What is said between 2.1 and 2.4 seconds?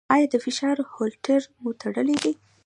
دی؟